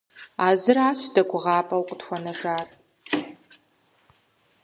[0.45, 2.67] А зыращ дэ гугъапӀэу къытхуэнэжар.